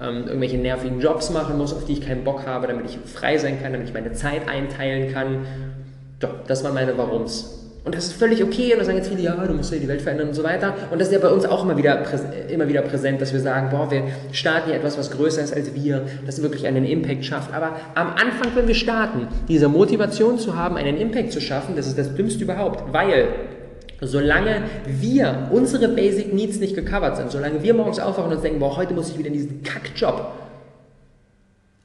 [0.00, 3.36] ähm, irgendwelche nervigen Jobs machen muss, auf die ich keinen Bock habe, damit ich frei
[3.38, 5.44] sein kann, damit ich meine Zeit einteilen kann.
[6.20, 7.57] Doch, das waren meine Warums.
[7.84, 8.72] Und das ist völlig okay.
[8.72, 10.74] Und da sagen jetzt viele, ja, du musst ja die Welt verändern und so weiter.
[10.90, 12.04] Und das ist ja bei uns auch immer wieder,
[12.48, 15.74] immer wieder präsent, dass wir sagen, boah, wir starten hier etwas, was größer ist als
[15.74, 17.54] wir, das wirklich einen Impact schafft.
[17.54, 21.86] Aber am Anfang, wenn wir starten, diese Motivation zu haben, einen Impact zu schaffen, das
[21.86, 22.92] ist das Dümmste überhaupt.
[22.92, 23.28] Weil
[24.00, 28.76] Solange wir, unsere Basic Needs nicht gecovert sind, solange wir morgens aufwachen und denken, boah,
[28.76, 30.30] heute muss ich wieder in diesen Kackjob,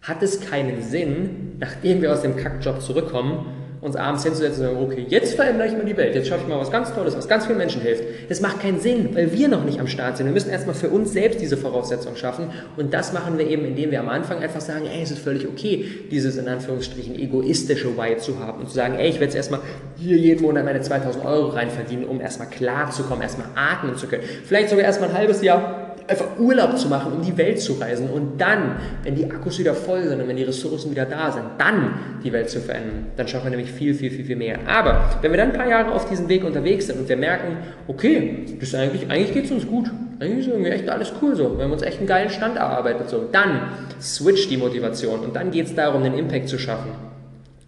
[0.03, 3.47] hat es keinen Sinn, nachdem wir aus dem Kackjob zurückkommen,
[3.83, 6.47] uns abends hinzusetzen und sagen, okay, jetzt verändere ich mal die Welt, jetzt schaffe ich
[6.47, 8.03] mal was ganz Tolles, was ganz vielen Menschen hilft.
[8.29, 10.25] Das macht keinen Sinn, weil wir noch nicht am Start sind.
[10.25, 13.91] Wir müssen erstmal für uns selbst diese Voraussetzung schaffen und das machen wir eben, indem
[13.91, 18.17] wir am Anfang einfach sagen, ey, es ist völlig okay, dieses in Anführungsstrichen egoistische Why
[18.17, 19.59] zu haben und zu sagen, ey, ich werde jetzt erstmal
[19.97, 24.07] hier jeden Monat meine 2000 Euro reinverdienen, um erstmal klar zu kommen, erstmal atmen zu
[24.07, 24.23] können.
[24.45, 28.09] Vielleicht sogar erstmal ein halbes Jahr einfach Urlaub zu machen, um die Welt zu reisen
[28.09, 31.45] und dann, wenn die Akkus wieder voll sind und wenn die Ressourcen wieder da sind,
[31.57, 33.07] dann die Welt zu verändern.
[33.15, 34.59] Dann schaffen wir nämlich viel, viel, viel, viel mehr.
[34.67, 37.57] Aber wenn wir dann ein paar Jahre auf diesem Weg unterwegs sind und wir merken,
[37.87, 41.35] okay, das ist eigentlich, eigentlich geht es uns gut, eigentlich ist irgendwie echt alles cool
[41.35, 43.61] so, wir haben uns echt einen geilen Stand erarbeitet so, dann
[44.01, 46.91] switcht die Motivation und dann geht es darum, den Impact zu schaffen.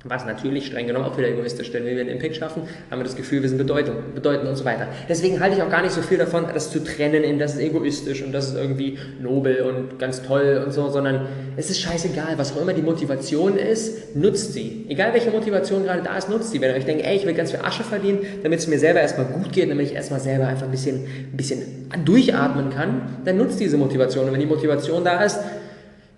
[0.08, 3.06] Was natürlich streng genommen auch wieder egoistisch, denn wenn wir einen Impact schaffen, haben wir
[3.06, 4.88] das Gefühl, wir sind Bedeutung, bedeutend und so weiter.
[5.10, 7.62] Deswegen halte ich auch gar nicht so viel davon, das zu trennen in das ist
[7.62, 12.38] egoistisch und das ist irgendwie nobel und ganz toll und so, sondern es ist scheißegal,
[12.38, 14.86] was auch immer die Motivation ist, nutzt sie.
[14.90, 16.62] Egal welche Motivation gerade da ist, nutzt sie.
[16.62, 19.00] Wenn ihr euch denkt, ey, ich will ganz viel Asche verdienen, damit es mir selber
[19.02, 23.38] erstmal gut geht, damit ich erstmal selber einfach ein bisschen, ein bisschen durchatmen kann, dann
[23.38, 24.26] nutzt diese Motivation.
[24.26, 25.40] Und wenn die Motivation da ist,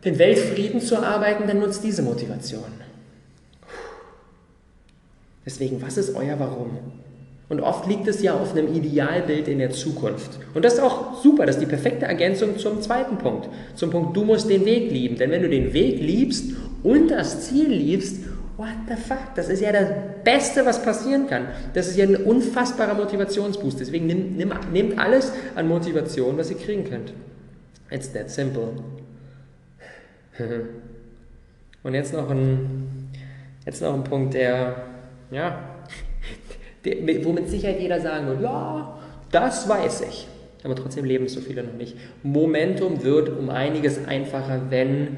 [0.03, 2.86] den Weltfrieden zu erarbeiten, dann nutzt diese Motivation.
[5.47, 6.77] Deswegen, was ist euer Warum?
[7.47, 10.37] Und oft liegt es ja auf einem Idealbild in der Zukunft.
[10.53, 13.47] Und das ist auch super, das ist die perfekte Ergänzung zum zweiten Punkt.
[13.73, 15.15] Zum Punkt, du musst den Weg lieben.
[15.15, 16.51] Denn wenn du den Weg liebst
[16.83, 18.25] und das Ziel liebst,
[18.57, 19.89] what the fuck, das ist ja das
[20.25, 21.47] Beste, was passieren kann.
[21.73, 23.79] Das ist ja ein unfassbarer Motivationsboost.
[23.79, 27.13] Deswegen nimm, nimm, nehmt alles an Motivation, was ihr kriegen könnt.
[27.89, 28.73] It's that simple.
[31.83, 33.09] Und jetzt noch ein,
[33.65, 34.96] jetzt noch ein Punkt, der
[35.31, 35.59] ja,
[37.23, 38.97] wo mit Sicherheit jeder sagen wird, ja,
[39.31, 40.27] das weiß ich.
[40.63, 41.95] Aber trotzdem leben es so viele noch nicht.
[42.23, 45.17] Momentum wird um einiges einfacher, wenn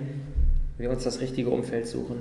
[0.77, 2.17] wir uns das richtige Umfeld suchen.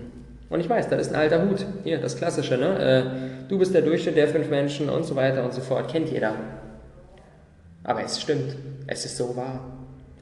[0.50, 1.66] Und ich weiß, das ist ein alter Hut.
[1.84, 2.78] Hier, das Klassische, ne?
[2.78, 5.90] Äh, du bist der Durchschnitt der fünf Menschen und so weiter und so fort.
[5.90, 6.34] Kennt jeder.
[7.84, 8.56] Aber es stimmt.
[8.86, 9.77] Es ist so wahr.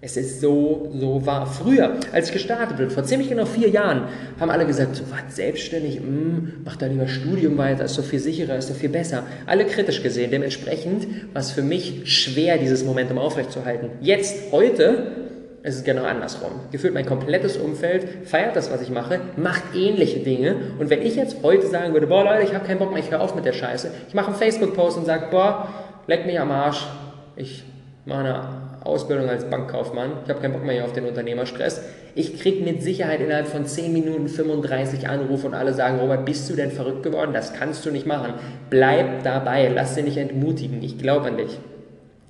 [0.07, 1.49] Es ist so, so wahr.
[1.49, 4.05] Früher, als ich gestartet bin, vor ziemlich genau vier Jahren,
[4.39, 8.21] haben alle gesagt, so was, selbstständig, mm, mach da lieber Studium weiter, ist doch viel
[8.21, 9.25] sicherer, ist doch viel besser.
[9.47, 10.31] Alle kritisch gesehen.
[10.31, 13.91] Dementsprechend war es für mich schwer, dieses Momentum aufrechtzuerhalten.
[14.01, 15.27] Jetzt, heute,
[15.65, 16.53] ist es genau andersrum.
[16.71, 20.55] Gefühlt mein komplettes Umfeld feiert das, was ich mache, macht ähnliche Dinge.
[20.79, 23.11] Und wenn ich jetzt heute sagen würde, boah Leute, ich habe keinen Bock mehr, ich
[23.11, 25.69] höre auf mit der Scheiße, ich mache einen Facebook-Post und sage, boah,
[26.07, 26.87] leck mich am Arsch,
[27.35, 27.65] ich
[28.05, 30.13] mache eine Ausbildung als Bankkaufmann.
[30.25, 31.83] Ich habe keinen Bock mehr hier auf den Unternehmerstress.
[32.15, 36.49] Ich kriege mit Sicherheit innerhalb von 10 Minuten 35 Anrufe und alle sagen, Robert, bist
[36.49, 37.33] du denn verrückt geworden?
[37.35, 38.35] Das kannst du nicht machen.
[38.71, 40.83] Bleib dabei, lass dich nicht entmutigen.
[40.83, 41.59] Ich glaube an dich.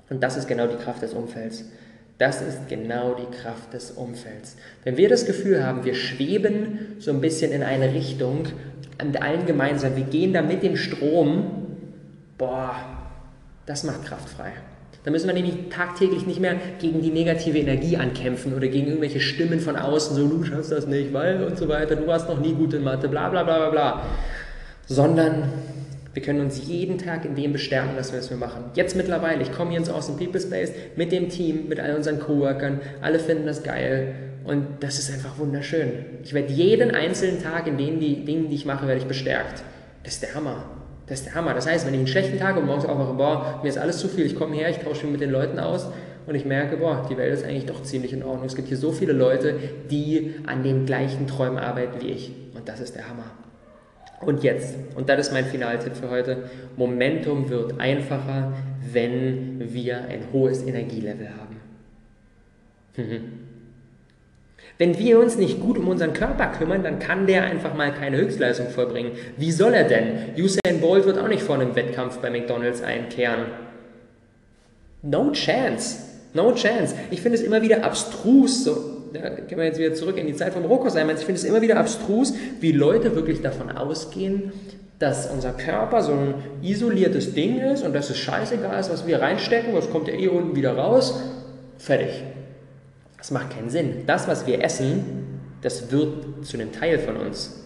[0.09, 1.65] Und das ist genau die Kraft des Umfelds.
[2.17, 4.57] Das ist genau die Kraft des Umfelds.
[4.83, 8.47] Wenn wir das Gefühl haben, wir schweben so ein bisschen in eine Richtung,
[8.97, 11.67] an allen gemeinsam, wir gehen da mit dem Strom,
[12.37, 12.75] boah,
[13.67, 14.53] das macht Kraft frei.
[15.07, 19.21] Da müssen wir nämlich tagtäglich nicht mehr gegen die negative Energie ankämpfen oder gegen irgendwelche
[19.21, 22.41] Stimmen von außen, so du schaffst das nicht, weil und so weiter, du warst noch
[22.41, 24.05] nie gut in Mathe, bla bla bla bla bla.
[24.85, 25.43] Sondern
[26.13, 28.65] wir können uns jeden Tag in dem bestärken, dass wir es machen.
[28.73, 32.19] Jetzt mittlerweile, ich komme hier ins Awesome People Space mit dem Team, mit all unseren
[32.19, 35.87] Coworkern, alle finden das geil Und das ist einfach wunderschön.
[36.25, 39.63] Ich werde jeden einzelnen Tag in den Dingen, die ich mache, werde ich bestärkt.
[40.03, 40.76] Das ist der Hammer.
[41.07, 41.53] Das ist der Hammer.
[41.53, 44.09] Das heißt, wenn ich einen schlechten Tag und morgens aufwache, boah, mir ist alles zu
[44.09, 45.87] viel, ich komme her, ich tausche mich mit den Leuten aus
[46.25, 48.45] und ich merke, boah, die Welt ist eigentlich doch ziemlich in Ordnung.
[48.45, 49.55] Es gibt hier so viele Leute,
[49.89, 52.33] die an den gleichen Träumen arbeiten wie ich.
[52.53, 53.31] Und das ist der Hammer.
[54.19, 58.51] Und jetzt, und das ist mein Finaltipp für heute, Momentum wird einfacher,
[58.91, 61.57] wenn wir ein hohes Energielevel haben.
[64.77, 68.17] Wenn wir uns nicht gut um unseren Körper kümmern, dann kann der einfach mal keine
[68.17, 69.13] Höchstleistung vollbringen.
[69.35, 70.35] Wie soll er denn?
[70.37, 73.45] Usain Bolt wird auch nicht vor einem Wettkampf bei McDonald's einkehren.
[75.01, 75.97] No chance.
[76.33, 76.93] No chance.
[77.09, 78.75] Ich finde es immer wieder abstrus, so,
[79.13, 81.09] da können wir jetzt wieder zurück in die Zeit vom Rohkost sein.
[81.09, 84.51] Ich finde es immer wieder abstrus, wie Leute wirklich davon ausgehen,
[84.99, 89.21] dass unser Körper so ein isoliertes Ding ist und dass es scheißegal ist, was wir
[89.21, 91.19] reinstecken, was kommt ja eh unten wieder raus.
[91.77, 92.23] Fertig.
[93.17, 94.03] Das macht keinen Sinn.
[94.05, 97.63] Das, was wir essen, das wird zu einem Teil von uns.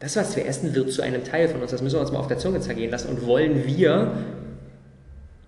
[0.00, 1.70] Das, was wir essen, wird zu einem Teil von uns.
[1.70, 3.08] Das müssen wir uns mal auf der Zunge zergehen lassen.
[3.08, 4.12] Und wollen wir,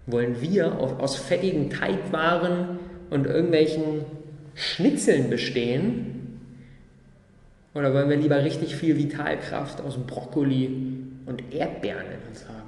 [0.07, 2.79] wollen wir aus fettigen Teigwaren
[3.11, 4.07] und irgendwelchen
[4.55, 6.41] Schnitzeln bestehen?
[7.75, 12.66] Oder wollen wir lieber richtig viel Vitalkraft aus Brokkoli und Erdbeeren in uns haben?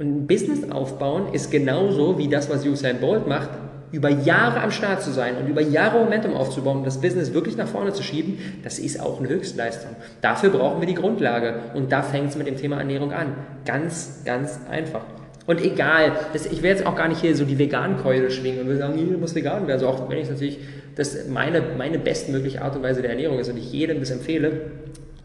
[0.00, 3.50] Und ein Business aufbauen ist genauso wie das, was Usain Bolt macht,
[3.92, 7.58] über Jahre am Start zu sein und über Jahre Momentum aufzubauen und das Business wirklich
[7.58, 9.90] nach vorne zu schieben, das ist auch eine Höchstleistung.
[10.22, 13.34] Dafür brauchen wir die Grundlage und da fängt es mit dem Thema Ernährung an.
[13.66, 15.02] Ganz, ganz einfach.
[15.46, 18.68] Und egal, das, ich werde jetzt auch gar nicht hier so die Vegan-Keule schwingen und
[18.68, 20.60] will sagen, hier muss vegan werden, also auch wenn ich natürlich
[20.94, 24.62] das meine, meine bestmögliche Art und Weise der Ernährung ist und ich jedem das empfehle,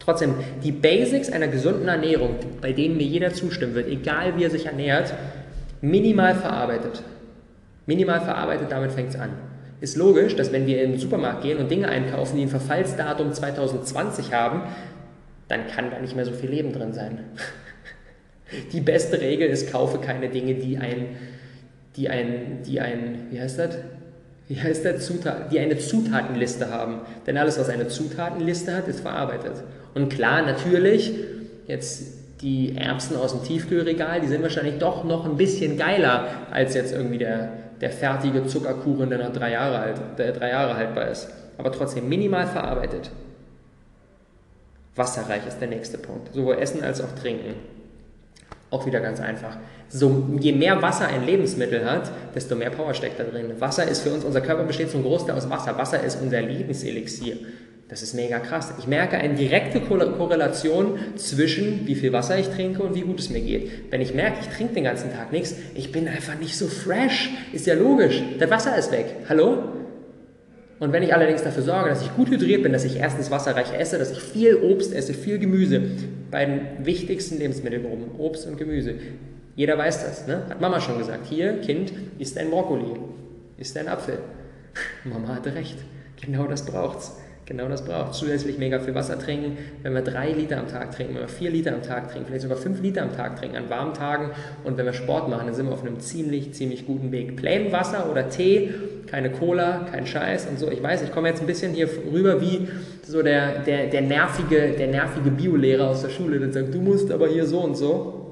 [0.06, 4.50] Trotzdem, die Basics einer gesunden Ernährung, bei denen mir jeder zustimmen wird, egal wie er
[4.50, 5.12] sich ernährt,
[5.80, 7.02] minimal verarbeitet.
[7.86, 9.30] Minimal verarbeitet, damit fängt es an.
[9.80, 13.32] Ist logisch, dass wenn wir in den Supermarkt gehen und Dinge einkaufen, die ein Verfallsdatum
[13.32, 14.62] 2020 haben,
[15.48, 17.18] dann kann da nicht mehr so viel Leben drin sein.
[18.72, 21.16] Die beste Regel ist, kaufe keine Dinge, die ein,
[21.96, 23.78] die ein, die ein, wie heißt das?
[24.46, 25.04] Wie heißt das?
[25.04, 27.00] Zutat, die eine Zutatenliste haben.
[27.26, 29.64] Denn alles, was eine Zutatenliste hat, ist verarbeitet.
[29.96, 31.10] Und klar, natürlich,
[31.66, 36.74] jetzt die Erbsen aus dem Tiefkühlregal, die sind wahrscheinlich doch noch ein bisschen geiler als
[36.74, 37.48] jetzt irgendwie der,
[37.80, 41.30] der fertige Zuckerkuchen, der noch drei Jahre, alt, der drei Jahre haltbar ist.
[41.56, 43.10] Aber trotzdem minimal verarbeitet.
[44.94, 46.34] Wasserreich ist der nächste Punkt.
[46.34, 47.54] Sowohl Essen als auch Trinken.
[48.68, 49.56] Auch wieder ganz einfach.
[49.88, 53.50] So, je mehr Wasser ein Lebensmittel hat, desto mehr Power steckt da drin.
[53.60, 55.78] Wasser ist für uns, unser Körper besteht zum Großteil aus Wasser.
[55.78, 57.38] Wasser ist unser Lebenselixier.
[57.88, 58.74] Das ist mega krass.
[58.78, 63.30] Ich merke eine direkte Korrelation zwischen wie viel Wasser ich trinke und wie gut es
[63.30, 63.92] mir geht.
[63.92, 67.30] Wenn ich merke, ich trinke den ganzen Tag nichts, ich bin einfach nicht so fresh.
[67.52, 68.22] Ist ja logisch.
[68.40, 69.06] Das Wasser ist weg.
[69.28, 69.62] Hallo?
[70.78, 73.72] Und wenn ich allerdings dafür sorge, dass ich gut hydriert bin, dass ich erstens wasserreich
[73.72, 75.82] esse, dass ich viel Obst esse, viel Gemüse,
[76.30, 78.96] bei den wichtigsten Lebensmittelgruppen, Obst und Gemüse.
[79.54, 80.42] Jeder weiß das, ne?
[80.50, 81.26] Hat Mama schon gesagt.
[81.26, 82.98] Hier, Kind, isst ein Brokkoli,
[83.56, 84.18] isst ein Apfel.
[85.04, 85.78] Mama hatte recht.
[86.20, 87.12] Genau das braucht's.
[87.46, 88.14] Genau das braucht.
[88.14, 89.56] Zusätzlich mega viel Wasser trinken.
[89.84, 92.42] Wenn wir drei Liter am Tag trinken, wenn wir vier Liter am Tag trinken, vielleicht
[92.42, 94.32] sogar fünf Liter am Tag trinken an warmen Tagen
[94.64, 97.36] und wenn wir Sport machen, dann sind wir auf einem ziemlich, ziemlich guten Weg.
[97.36, 98.74] Plain Wasser oder Tee,
[99.06, 100.72] keine Cola, kein Scheiß und so.
[100.72, 102.66] Ich weiß, ich komme jetzt ein bisschen hier rüber wie
[103.06, 107.12] so der, der, der nervige, der nervige Biolehrer aus der Schule, der sagt, du musst
[107.12, 108.22] aber hier so und so.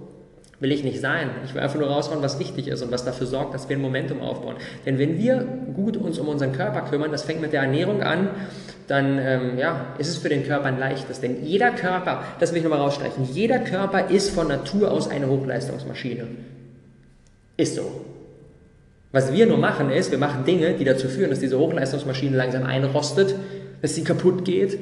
[0.60, 1.30] Will ich nicht sein.
[1.44, 3.82] Ich will einfach nur raushauen, was wichtig ist und was dafür sorgt, dass wir ein
[3.82, 4.56] Momentum aufbauen.
[4.86, 8.30] Denn wenn wir gut uns um unseren Körper kümmern, das fängt mit der Ernährung an,
[8.86, 11.20] dann ähm, ja, ist es für den Körper ein leichtes.
[11.20, 15.28] Denn jeder Körper, das will ich nochmal rausstreichen, jeder Körper ist von Natur aus eine
[15.28, 16.26] Hochleistungsmaschine.
[17.56, 18.04] Ist so.
[19.12, 22.64] Was wir nur machen ist, wir machen Dinge, die dazu führen, dass diese Hochleistungsmaschine langsam
[22.64, 23.34] einrostet,
[23.80, 24.78] dass sie kaputt geht,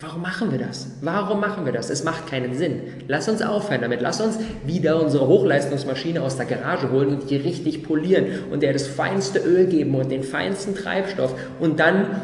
[0.00, 0.92] Warum machen wir das?
[1.00, 1.90] Warum machen wir das?
[1.90, 2.82] Es macht keinen Sinn.
[3.08, 4.00] Lass uns aufhören damit.
[4.00, 8.72] Lass uns wieder unsere Hochleistungsmaschine aus der Garage holen und die richtig polieren und der
[8.72, 11.34] das feinste Öl geben und den feinsten Treibstoff.
[11.58, 12.22] Und dann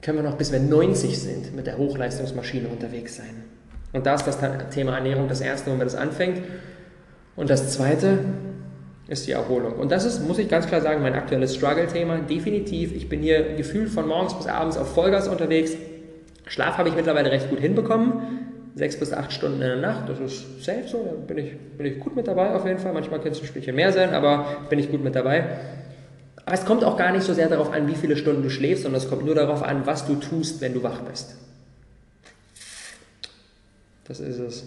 [0.00, 3.44] können wir noch bis wir 90 sind mit der Hochleistungsmaschine unterwegs sein.
[3.92, 4.38] Und da ist das
[4.70, 6.40] Thema Ernährung das erste, wo man das anfängt.
[7.36, 8.20] Und das zweite
[9.06, 9.74] ist die Erholung.
[9.74, 12.20] Und das ist, muss ich ganz klar sagen, mein aktuelles Struggle-Thema.
[12.20, 12.94] Definitiv.
[12.94, 15.72] Ich bin hier gefühlt von morgens bis abends auf Vollgas unterwegs
[16.50, 18.48] Schlaf habe ich mittlerweile recht gut hinbekommen.
[18.74, 21.86] Sechs bis acht Stunden in der Nacht, das ist safe so, da bin ich, bin
[21.86, 22.92] ich gut mit dabei auf jeden Fall.
[22.92, 25.44] Manchmal könnte es ein Stückchen mehr sein, aber bin ich gut mit dabei.
[26.44, 28.82] Aber es kommt auch gar nicht so sehr darauf an, wie viele Stunden du schläfst,
[28.82, 31.36] sondern es kommt nur darauf an, was du tust, wenn du wach bist.
[34.04, 34.66] Das ist es.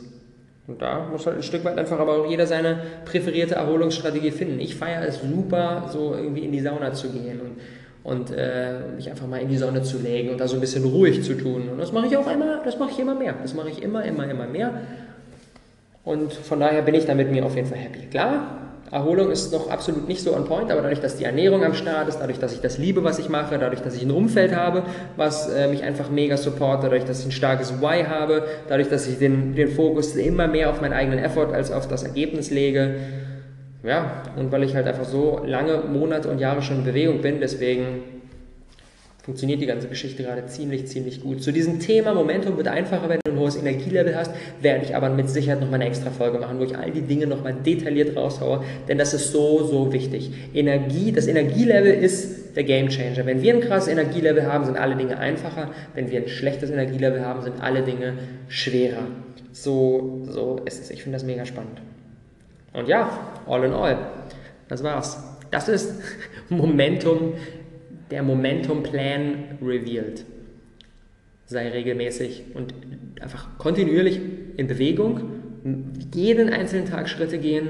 [0.68, 4.60] Und da muss halt ein Stück weit einfach aber auch jeder seine präferierte Erholungsstrategie finden.
[4.62, 7.58] Ich feiere es super, so irgendwie in die Sauna zu gehen und,
[8.04, 10.84] und äh, mich einfach mal in die Sonne zu legen und da so ein bisschen
[10.84, 11.70] ruhig zu tun.
[11.70, 13.34] Und das mache ich auch immer, das mache ich immer mehr.
[13.42, 14.72] Das mache ich immer, immer, immer mehr.
[16.04, 18.08] Und von daher bin ich da mit mir auf jeden Fall happy.
[18.08, 18.58] Klar,
[18.92, 22.10] Erholung ist noch absolut nicht so on point, aber dadurch, dass die Ernährung am Start
[22.10, 24.84] ist, dadurch, dass ich das liebe, was ich mache, dadurch, dass ich ein Umfeld habe,
[25.16, 29.08] was äh, mich einfach mega supportet, dadurch, dass ich ein starkes Why habe, dadurch, dass
[29.08, 32.96] ich den, den Fokus immer mehr auf meinen eigenen Effort als auf das Ergebnis lege.
[33.84, 37.42] Ja, und weil ich halt einfach so lange Monate und Jahre schon in Bewegung bin,
[37.42, 38.04] deswegen
[39.24, 41.42] funktioniert die ganze Geschichte gerade ziemlich, ziemlich gut.
[41.42, 45.10] Zu diesem Thema Momentum wird einfacher, wenn du ein hohes Energielevel hast, werde ich aber
[45.10, 48.64] mit Sicherheit nochmal eine extra Folge machen, wo ich all die Dinge nochmal detailliert raushaue,
[48.88, 50.32] denn das ist so, so wichtig.
[50.54, 53.26] Energie, das Energielevel ist der Game Changer.
[53.26, 55.72] Wenn wir ein krasses Energielevel haben, sind alle Dinge einfacher.
[55.94, 58.14] Wenn wir ein schlechtes Energielevel haben, sind alle Dinge
[58.50, 59.08] schwerer.
[59.54, 60.92] So, so ist es.
[60.92, 61.82] Ich finde das mega spannend.
[62.74, 63.10] Und ja,
[63.48, 63.98] all in all,
[64.68, 65.22] das war's.
[65.52, 66.02] Das ist
[66.50, 67.34] Momentum
[68.14, 70.24] der Momentum-Plan revealed.
[71.48, 72.74] Sei regelmäßig und
[73.20, 74.20] einfach kontinuierlich
[74.56, 75.22] in Bewegung,
[76.14, 77.70] jeden einzelnen Tag Schritte gehen,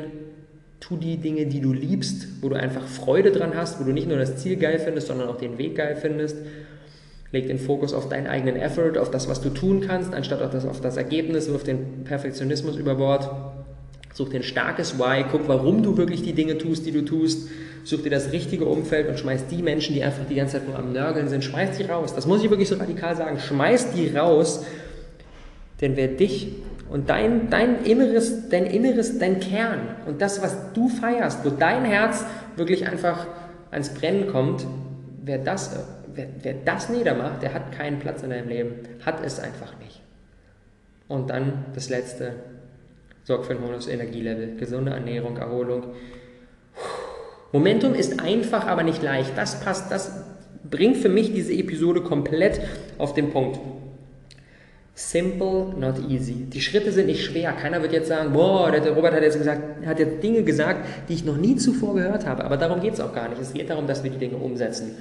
[0.81, 4.07] tu die Dinge, die du liebst, wo du einfach Freude dran hast, wo du nicht
[4.07, 6.37] nur das Ziel geil findest, sondern auch den Weg geil findest.
[7.31, 10.51] Leg den Fokus auf deinen eigenen Effort, auf das, was du tun kannst, anstatt auf
[10.51, 13.29] das, auf das Ergebnis, wirf den Perfektionismus über Bord.
[14.13, 17.49] Such dir ein starkes Why, guck, warum du wirklich die Dinge tust, die du tust
[17.83, 20.77] such dir das richtige Umfeld und schmeiß die Menschen, die einfach die ganze Zeit nur
[20.77, 22.15] am Nörgeln sind, schmeiß die raus.
[22.15, 23.39] Das muss ich wirklich so radikal sagen.
[23.39, 24.65] Schmeiß die raus,
[25.81, 26.55] denn wer dich
[26.89, 31.83] und dein, dein Inneres, dein Inneres, dein Kern und das, was du feierst, wo dein
[31.83, 33.27] Herz wirklich einfach
[33.71, 34.65] ans Brennen kommt,
[35.23, 35.75] wer das,
[36.13, 38.75] wer, wer das niedermacht, der hat keinen Platz in deinem Leben.
[39.05, 40.01] Hat es einfach nicht.
[41.09, 42.33] Und dann das Letzte,
[43.23, 45.83] sorg für ein hohes Energielevel, gesunde Ernährung, Erholung.
[47.51, 49.37] Momentum ist einfach, aber nicht leicht.
[49.37, 50.11] Das passt, das
[50.69, 52.61] bringt für mich diese Episode komplett
[52.97, 53.59] auf den Punkt.
[54.95, 56.33] Simple, not easy.
[56.33, 57.51] Die Schritte sind nicht schwer.
[57.53, 61.13] Keiner wird jetzt sagen, boah, der Robert hat jetzt gesagt, hat jetzt Dinge gesagt, die
[61.13, 62.43] ich noch nie zuvor gehört habe.
[62.43, 63.41] Aber darum geht es auch gar nicht.
[63.41, 64.95] Es geht darum, dass wir die Dinge umsetzen.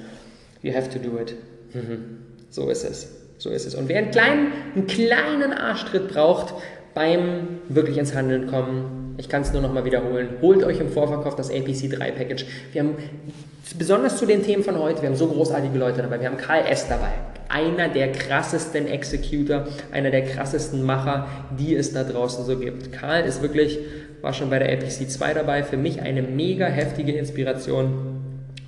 [0.63, 1.35] You have to do it.
[1.73, 2.17] Mhm.
[2.49, 3.07] So ist es.
[3.37, 3.75] So ist es.
[3.75, 6.55] Und wer einen kleinen, einen kleinen Arschtritt braucht
[6.93, 10.29] beim wirklich ins Handeln kommen, ich kann es nur noch mal wiederholen.
[10.41, 12.45] Holt euch im Vorverkauf das APC 3 Package.
[12.71, 12.95] Wir haben
[13.77, 16.19] besonders zu den Themen von heute, wir haben so großartige Leute dabei.
[16.19, 16.87] Wir haben Karl S.
[16.87, 17.11] dabei.
[17.49, 21.27] Einer der krassesten Executor, einer der krassesten Macher,
[21.59, 22.91] die es da draußen so gibt.
[22.91, 23.77] Karl ist wirklich,
[24.21, 28.12] war schon bei der APC 2 dabei, für mich eine mega heftige Inspiration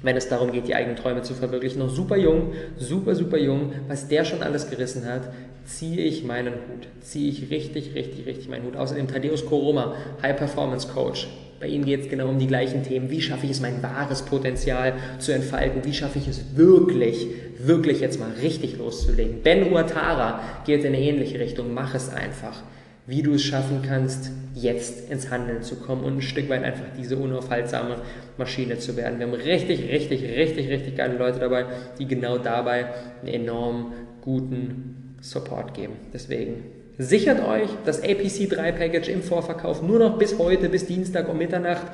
[0.06, 1.80] wenn es darum geht, die eigenen Träume zu verwirklichen.
[1.80, 5.24] Noch super jung, super, super jung, was der schon alles gerissen hat,
[5.66, 6.88] ziehe ich meinen Hut.
[7.02, 8.76] Ziehe ich richtig, richtig, richtig meinen Hut.
[8.76, 11.28] Außerdem Thaddeus Koroma, High Performance Coach.
[11.60, 13.10] Bei ihm geht es genau um die gleichen Themen.
[13.10, 15.84] Wie schaffe ich es, mein wahres Potenzial zu entfalten?
[15.84, 19.42] Wie schaffe ich es wirklich, wirklich jetzt mal richtig loszulegen?
[19.42, 21.74] Ben Uatara geht in eine ähnliche Richtung.
[21.74, 22.62] Mach es einfach
[23.08, 26.86] wie du es schaffen kannst, jetzt ins Handeln zu kommen und ein Stück weit einfach
[26.98, 27.98] diese unaufhaltsame
[28.38, 29.20] Maschine zu werden.
[29.20, 31.66] Wir haben richtig, richtig, richtig, richtig geile Leute dabei,
[32.00, 32.88] die genau dabei
[33.22, 35.94] einen enorm guten Support geben.
[36.14, 36.64] Deswegen
[36.98, 41.38] sichert euch das APC 3 Package im Vorverkauf nur noch bis heute, bis Dienstag um
[41.38, 41.88] Mitternacht.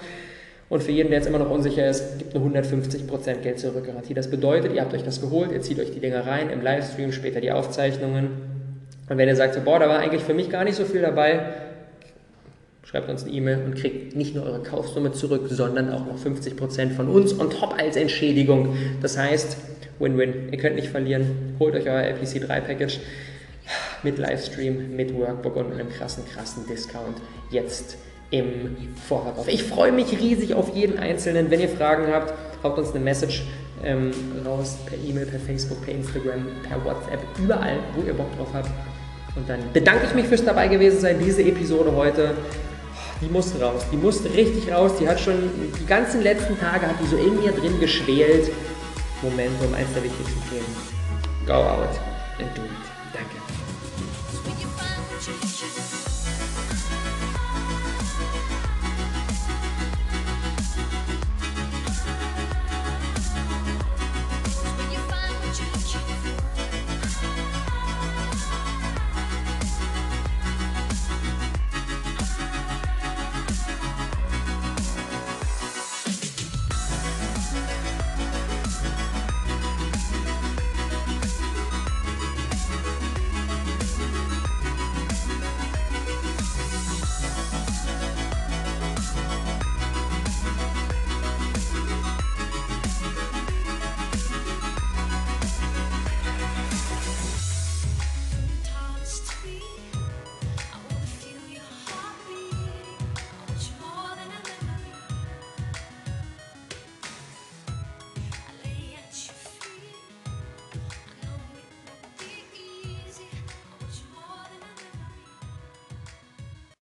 [0.69, 4.13] Und für jeden, der jetzt immer noch unsicher ist, gibt eine 150% Geld zurück Garantie.
[4.13, 7.11] Das bedeutet, ihr habt euch das geholt, ihr zieht euch die Dinger rein im Livestream,
[7.11, 8.29] später die Aufzeichnungen
[9.11, 11.01] und wenn ihr sagt, so, boah, da war eigentlich für mich gar nicht so viel
[11.01, 11.41] dabei,
[12.85, 16.91] schreibt uns eine E-Mail und kriegt nicht nur eure Kaufsumme zurück, sondern auch noch 50%
[16.91, 18.77] von uns on top als Entschädigung.
[19.01, 19.57] Das heißt,
[19.99, 20.53] Win-Win.
[20.53, 21.57] Ihr könnt nicht verlieren.
[21.59, 23.01] Holt euch euer LPC 3 Package
[24.01, 27.17] mit Livestream, mit Workbook und einem krassen, krassen Discount
[27.49, 27.97] jetzt
[28.29, 28.77] im
[29.09, 29.49] Vorverkauf.
[29.49, 31.51] Ich freue mich riesig auf jeden Einzelnen.
[31.51, 33.43] Wenn ihr Fragen habt, haut uns eine Message
[33.83, 34.11] ähm,
[34.45, 38.69] raus per E-Mail, per Facebook, per Instagram, per WhatsApp, überall, wo ihr Bock drauf habt.
[39.35, 41.17] Und dann bedanke ich mich fürs dabei gewesen sein.
[41.23, 42.35] Diese Episode heute,
[43.21, 43.85] die muss raus.
[43.91, 44.91] Die muss richtig raus.
[44.99, 48.51] Die hat schon die ganzen letzten Tage hat die so in mir drin geschwelt.
[49.21, 50.65] Momentum, eins der wichtigsten Themen.
[51.45, 51.99] Go out
[52.39, 52.71] and do it.
[53.13, 53.37] Danke.